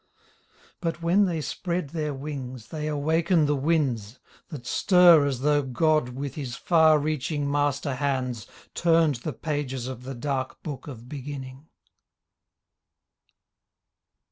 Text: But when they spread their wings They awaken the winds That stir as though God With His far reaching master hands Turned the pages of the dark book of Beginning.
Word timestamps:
But 0.79 1.03
when 1.03 1.25
they 1.25 1.41
spread 1.41 1.91
their 1.91 2.11
wings 2.11 2.69
They 2.69 2.87
awaken 2.87 3.45
the 3.45 3.55
winds 3.55 4.17
That 4.47 4.65
stir 4.65 5.27
as 5.27 5.41
though 5.41 5.61
God 5.61 6.09
With 6.09 6.33
His 6.33 6.55
far 6.55 6.97
reaching 6.97 7.47
master 7.47 7.93
hands 7.93 8.47
Turned 8.73 9.17
the 9.17 9.31
pages 9.31 9.87
of 9.87 10.01
the 10.01 10.15
dark 10.15 10.63
book 10.63 10.87
of 10.87 11.07
Beginning. 11.07 11.67